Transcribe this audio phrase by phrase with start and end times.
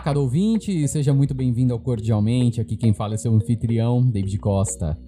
[0.00, 2.58] Olá, caro ouvinte, seja muito bem-vindo ao Cordialmente.
[2.58, 4.98] Aqui quem fala é seu anfitrião, David Costa.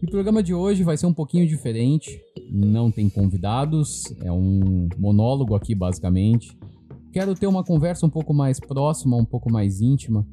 [0.00, 2.18] E o programa de hoje vai ser um pouquinho diferente.
[2.50, 6.58] Não tem convidados, é um monólogo aqui basicamente.
[7.12, 10.26] Quero ter uma conversa um pouco mais próxima, um pouco mais íntima,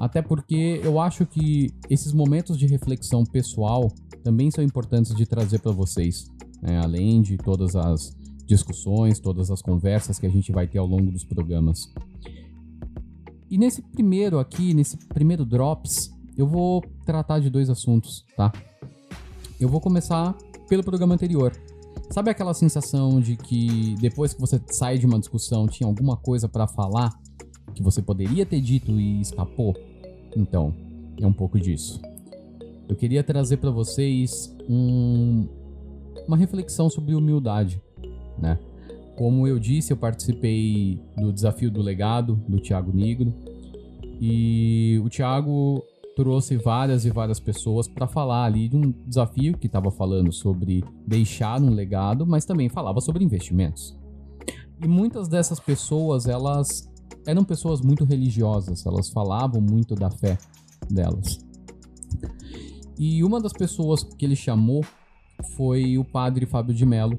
[0.00, 3.92] até porque eu acho que esses momentos de reflexão pessoal
[4.24, 6.28] também são importantes de trazer para vocês,
[6.60, 6.80] né?
[6.82, 8.12] além de todas as
[8.44, 11.92] discussões, todas as conversas que a gente vai ter ao longo dos programas.
[13.50, 18.52] E nesse primeiro aqui, nesse primeiro Drops, eu vou tratar de dois assuntos, tá?
[19.58, 20.36] Eu vou começar
[20.68, 21.52] pelo programa anterior.
[22.10, 26.48] Sabe aquela sensação de que depois que você sai de uma discussão tinha alguma coisa
[26.48, 27.12] para falar
[27.74, 29.74] que você poderia ter dito e escapou?
[30.36, 30.74] Então,
[31.20, 32.00] é um pouco disso.
[32.88, 35.46] Eu queria trazer para vocês um,
[36.26, 37.82] uma reflexão sobre humildade,
[38.38, 38.58] né?
[39.16, 43.32] Como eu disse, eu participei do desafio do legado do Thiago Negro
[44.20, 45.82] e o Thiago
[46.14, 50.82] trouxe várias e várias pessoas para falar ali de um desafio que estava falando sobre
[51.06, 53.94] deixar um legado, mas também falava sobre investimentos.
[54.82, 56.90] E muitas dessas pessoas, elas
[57.26, 60.38] eram pessoas muito religiosas, elas falavam muito da fé
[60.90, 61.38] delas.
[62.98, 64.84] E uma das pessoas que ele chamou
[65.54, 67.18] foi o padre Fábio de Mello,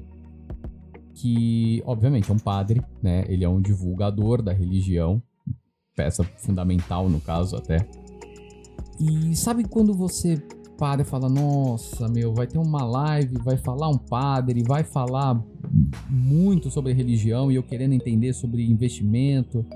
[1.20, 3.24] que obviamente é um padre, né?
[3.28, 5.20] Ele é um divulgador da religião,
[5.94, 7.88] peça fundamental no caso até.
[9.00, 10.40] E sabe quando você
[10.78, 15.42] para e fala, nossa, meu, vai ter uma live, vai falar um padre, vai falar
[16.08, 19.66] muito sobre religião e eu querendo entender sobre investimento.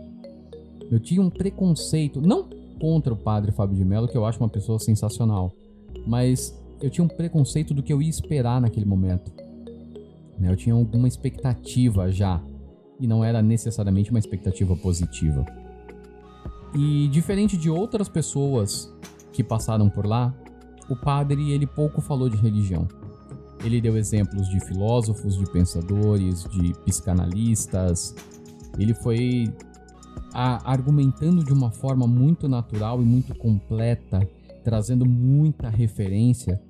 [0.90, 2.48] Eu tinha um preconceito, não
[2.80, 5.52] contra o padre Fábio de Mello, que eu acho uma pessoa sensacional,
[6.06, 9.41] mas eu tinha um preconceito do que eu ia esperar naquele momento.
[10.38, 10.50] Né?
[10.50, 12.42] Eu tinha alguma expectativa já
[12.98, 15.44] e não era necessariamente uma expectativa positiva.
[16.74, 18.92] E diferente de outras pessoas
[19.32, 20.34] que passaram por lá,
[20.88, 22.86] o padre ele pouco falou de religião.
[23.64, 28.14] Ele deu exemplos de filósofos, de pensadores, de psicanalistas.
[28.78, 29.52] Ele foi
[30.32, 34.26] a, argumentando de uma forma muito natural e muito completa,
[34.64, 36.60] trazendo muita referência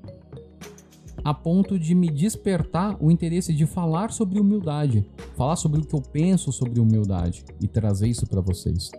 [1.24, 5.94] a ponto de me despertar o interesse de falar sobre humildade, falar sobre o que
[5.94, 8.90] eu penso sobre humildade e trazer isso para vocês.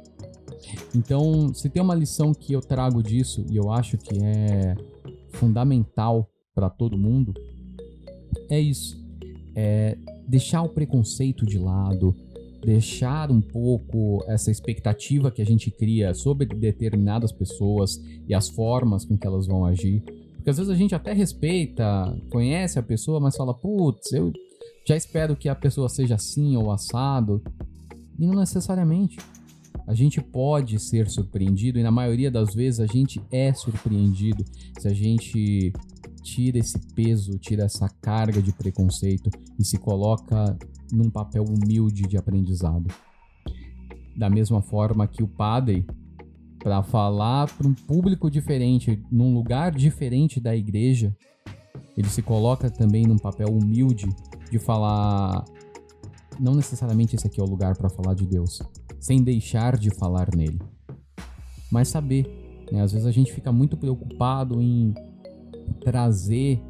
[0.95, 4.75] Então, se tem uma lição que eu trago disso e eu acho que é
[5.33, 7.33] fundamental para todo mundo,
[8.49, 9.01] é isso.
[9.55, 9.97] É
[10.27, 12.15] deixar o preconceito de lado,
[12.63, 19.03] deixar um pouco essa expectativa que a gente cria sobre determinadas pessoas e as formas
[19.03, 20.01] com que elas vão agir
[20.43, 24.29] porque às vezes a gente até respeita, conhece a pessoa, mas fala, putz, eu
[24.85, 27.41] já espero que a pessoa seja assim ou assado.
[28.19, 29.17] E não necessariamente.
[29.87, 34.43] A gente pode ser surpreendido e na maioria das vezes a gente é surpreendido
[34.77, 35.71] se a gente
[36.21, 40.57] tira esse peso, tira essa carga de preconceito e se coloca
[40.91, 42.93] num papel humilde de aprendizado.
[44.13, 45.85] Da mesma forma que o padre
[46.63, 51.13] para falar para um público diferente, num lugar diferente da igreja,
[51.97, 54.07] ele se coloca também num papel humilde
[54.49, 55.43] de falar
[56.39, 58.61] não necessariamente esse aqui é o lugar para falar de Deus,
[58.99, 60.59] sem deixar de falar nele.
[61.69, 62.25] Mas saber,
[62.71, 62.81] né?
[62.81, 64.93] Às vezes a gente fica muito preocupado em
[65.81, 66.61] trazer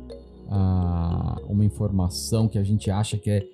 [0.48, 3.46] uh, uma informação que a gente acha que é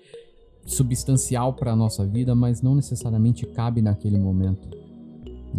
[0.66, 4.79] substancial para a nossa vida, mas não necessariamente cabe naquele momento.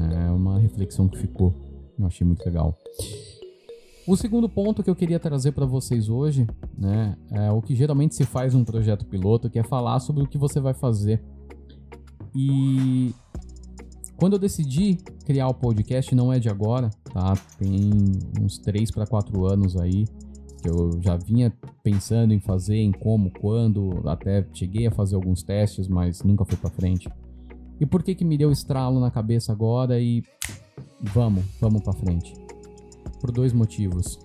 [0.00, 1.54] É uma reflexão que ficou.
[1.98, 2.76] Eu achei muito legal.
[4.06, 6.46] O segundo ponto que eu queria trazer para vocês hoje,
[6.76, 10.26] né, é o que geralmente se faz num projeto piloto, que é falar sobre o
[10.26, 11.22] que você vai fazer.
[12.34, 13.14] E
[14.16, 17.34] quando eu decidi criar o podcast, não é de agora, tá?
[17.58, 17.90] Tem
[18.40, 20.06] uns 3 para 4 anos aí
[20.60, 25.42] que eu já vinha pensando em fazer, em como, quando, até cheguei a fazer alguns
[25.42, 27.08] testes, mas nunca foi para frente.
[27.80, 30.22] E por que que me deu estralo na cabeça agora e
[31.00, 32.34] vamos, vamos para frente?
[33.18, 34.18] Por dois motivos.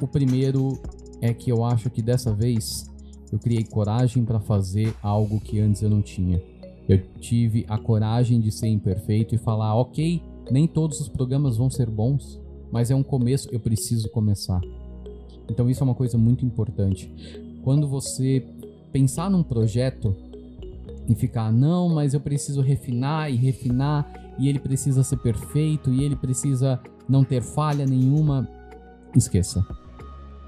[0.00, 0.78] O primeiro
[1.22, 2.84] é que eu acho que dessa vez
[3.32, 6.42] eu criei coragem para fazer algo que antes eu não tinha.
[6.86, 11.70] Eu tive a coragem de ser imperfeito e falar, ok, nem todos os programas vão
[11.70, 12.38] ser bons,
[12.70, 14.60] mas é um começo, eu preciso começar.
[15.48, 17.10] Então isso é uma coisa muito importante.
[17.62, 18.46] Quando você
[18.92, 20.14] pensar num projeto,
[21.08, 26.02] e ficar, não, mas eu preciso refinar e refinar, e ele precisa ser perfeito, e
[26.02, 28.48] ele precisa não ter falha nenhuma.
[29.14, 29.64] Esqueça.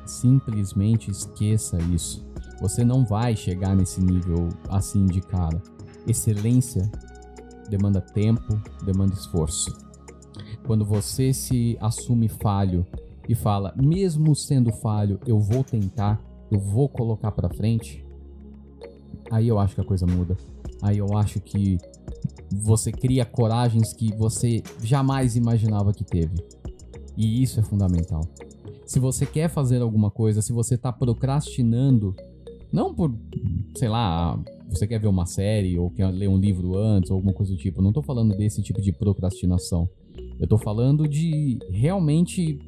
[0.04, 2.26] Simplesmente esqueça isso.
[2.60, 5.62] Você não vai chegar nesse nível assim de cara.
[6.06, 6.90] Excelência
[7.68, 9.76] demanda tempo, demanda esforço.
[10.66, 12.86] Quando você se assume falho
[13.28, 16.20] e fala, mesmo sendo falho, eu vou tentar,
[16.50, 18.05] eu vou colocar para frente,
[19.30, 20.36] aí eu acho que a coisa muda.
[20.82, 21.78] Aí eu acho que
[22.52, 26.34] você cria coragens que você jamais imaginava que teve.
[27.16, 28.20] E isso é fundamental.
[28.84, 32.14] Se você quer fazer alguma coisa, se você tá procrastinando,
[32.72, 33.12] não por,
[33.76, 34.38] sei lá,
[34.68, 37.58] você quer ver uma série ou quer ler um livro antes ou alguma coisa do
[37.58, 39.88] tipo, não tô falando desse tipo de procrastinação.
[40.38, 42.58] Eu tô falando de realmente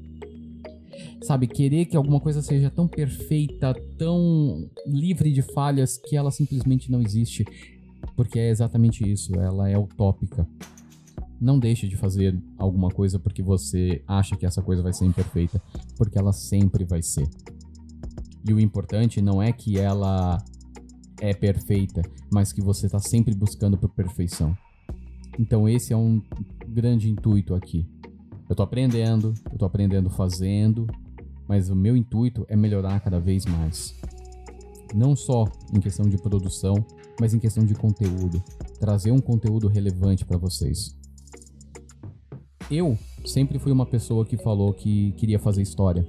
[1.22, 6.90] sabe, querer que alguma coisa seja tão perfeita, tão livre de falhas que ela simplesmente
[6.90, 7.44] não existe,
[8.16, 10.46] porque é exatamente isso, ela é utópica.
[11.40, 15.62] Não deixe de fazer alguma coisa porque você acha que essa coisa vai ser imperfeita,
[15.96, 17.28] porque ela sempre vai ser.
[18.44, 20.42] E o importante não é que ela
[21.20, 24.56] é perfeita, mas que você está sempre buscando por perfeição.
[25.38, 26.20] Então esse é um
[26.66, 27.86] grande intuito aqui.
[28.48, 30.86] Eu tô aprendendo, eu tô aprendendo fazendo,
[31.46, 33.94] mas o meu intuito é melhorar cada vez mais.
[34.94, 36.74] Não só em questão de produção,
[37.20, 38.42] mas em questão de conteúdo,
[38.80, 40.96] trazer um conteúdo relevante para vocês.
[42.70, 46.06] Eu sempre fui uma pessoa que falou que queria fazer história,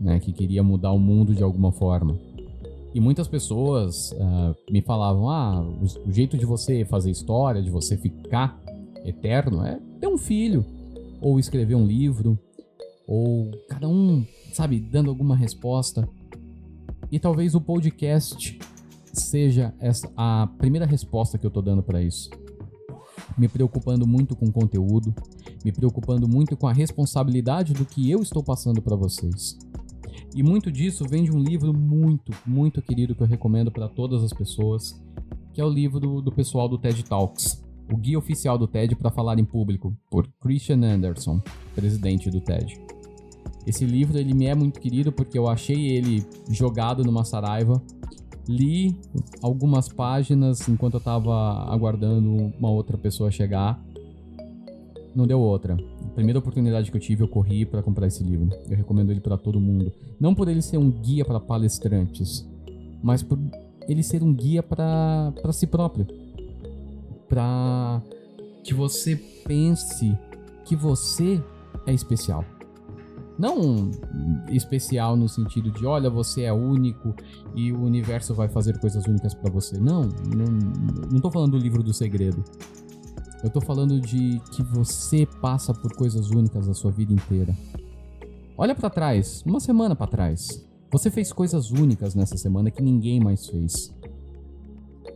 [0.00, 2.18] né, que queria mudar o mundo de alguma forma.
[2.94, 7.96] E muitas pessoas uh, me falavam: ah, o, jeito de você fazer história, de você
[7.96, 8.60] ficar
[9.04, 10.64] eterno, é ter um filho,
[11.22, 12.36] ou escrever um livro,
[13.06, 16.06] ou cada um, sabe, dando alguma resposta.
[17.10, 18.58] E talvez o podcast
[19.12, 22.28] seja essa a primeira resposta que eu tô dando para isso.
[23.38, 25.14] Me preocupando muito com o conteúdo,
[25.64, 29.56] me preocupando muito com a responsabilidade do que eu estou passando para vocês.
[30.34, 34.24] E muito disso vem de um livro muito, muito querido que eu recomendo para todas
[34.24, 35.00] as pessoas,
[35.52, 37.61] que é o livro do pessoal do TED Talks
[37.92, 41.40] o guia oficial do TED para falar em público, por Christian Anderson,
[41.74, 42.80] presidente do TED.
[43.66, 47.80] Esse livro ele me é muito querido porque eu achei ele jogado numa saraiva,
[48.48, 48.98] li
[49.42, 53.80] algumas páginas enquanto eu estava aguardando uma outra pessoa chegar.
[55.14, 55.76] Não deu outra.
[56.06, 58.48] A primeira oportunidade que eu tive, eu corri para comprar esse livro.
[58.68, 59.92] Eu recomendo ele para todo mundo.
[60.18, 62.48] Não por ele ser um guia para palestrantes,
[63.02, 63.38] mas por
[63.86, 66.21] ele ser um guia para si próprio
[67.32, 68.02] para
[68.62, 70.14] que você pense
[70.66, 71.42] que você
[71.86, 72.44] é especial.
[73.38, 73.90] Não
[74.50, 77.14] especial no sentido de, olha, você é único
[77.54, 79.80] e o universo vai fazer coisas únicas para você.
[79.80, 80.46] Não, não,
[81.10, 82.44] não tô falando do livro do segredo.
[83.42, 87.56] Eu tô falando de que você passa por coisas únicas a sua vida inteira.
[88.58, 90.62] Olha para trás, uma semana para trás.
[90.90, 93.90] Você fez coisas únicas nessa semana que ninguém mais fez.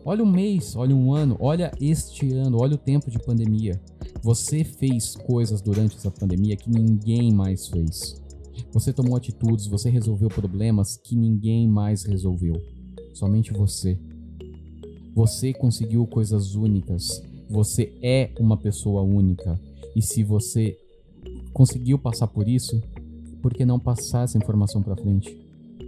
[0.09, 3.81] Olha um mês, olha um ano, olha este ano, olha o tempo de pandemia.
[4.23, 8.23] Você fez coisas durante essa pandemia que ninguém mais fez.
[8.71, 12.55] Você tomou atitudes, você resolveu problemas que ninguém mais resolveu.
[13.15, 13.99] Somente você.
[15.13, 17.21] Você conseguiu coisas únicas.
[17.51, 19.61] Você é uma pessoa única.
[19.97, 20.79] E se você
[21.53, 22.81] conseguiu passar por isso,
[23.43, 25.37] por que não passar essa informação para frente?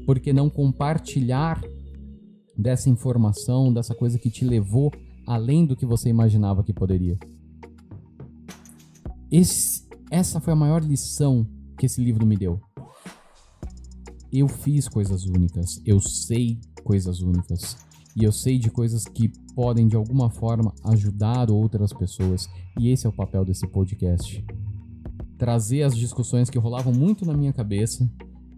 [0.05, 1.63] Por que não compartilhar
[2.59, 4.93] dessa informação, dessa coisa que te levou
[5.25, 7.17] além do que você imaginava que poderia.
[9.31, 11.47] Esse, essa foi a maior lição
[11.79, 12.61] que esse livro me deu.
[14.33, 17.77] Eu fiz coisas únicas, eu sei coisas únicas
[18.17, 22.49] e eu sei de coisas que podem de alguma forma ajudar outras pessoas,
[22.79, 24.45] e esse é o papel desse podcast.
[25.37, 28.11] Trazer as discussões que rolavam muito na minha cabeça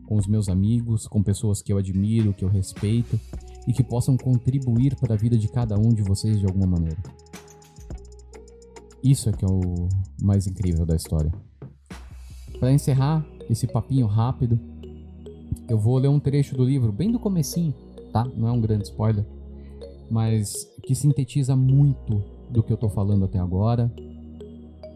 [0.07, 3.21] com os meus amigos, com pessoas que eu admiro, que eu respeito
[3.71, 6.99] e que possam contribuir para a vida de cada um de vocês de alguma maneira.
[9.01, 9.89] Isso é que é o
[10.21, 11.33] mais incrível da história.
[12.59, 14.59] Para encerrar esse papinho rápido,
[15.69, 17.73] eu vou ler um trecho do livro bem do comecinho,
[18.13, 18.25] tá?
[18.37, 19.25] Não é um grande spoiler,
[20.11, 23.89] mas que sintetiza muito do que eu tô falando até agora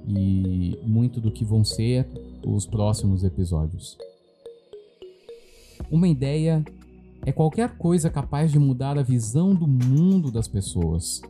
[0.04, 2.08] e muito do que vão ser
[2.44, 3.96] os próximos episódios.
[5.92, 6.64] Uma ideia
[7.24, 11.22] é qualquer coisa capaz de mudar a visão do mundo das pessoas.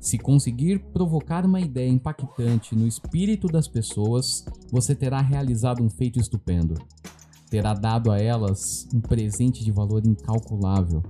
[0.00, 6.18] Se conseguir provocar uma ideia impactante no espírito das pessoas, você terá realizado um feito
[6.18, 6.74] estupendo.
[7.50, 11.02] Terá dado a elas um presente de valor incalculável.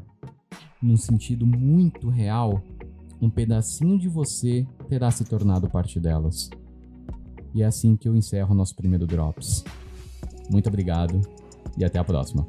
[0.83, 2.62] Num sentido muito real,
[3.21, 6.50] um pedacinho de você terá se tornado parte delas.
[7.54, 9.64] E é assim que eu encerro nosso primeiro Drops.
[10.50, 11.21] Muito obrigado
[11.78, 12.47] e até a próxima.